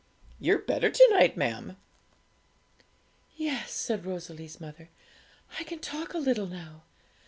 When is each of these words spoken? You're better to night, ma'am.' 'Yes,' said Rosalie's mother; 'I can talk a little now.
You're 0.39 0.57
better 0.57 0.89
to 0.89 1.07
night, 1.11 1.37
ma'am.' 1.37 1.77
'Yes,' 3.35 3.71
said 3.71 4.03
Rosalie's 4.03 4.59
mother; 4.59 4.89
'I 5.59 5.63
can 5.65 5.77
talk 5.77 6.15
a 6.15 6.17
little 6.17 6.47
now. 6.47 6.85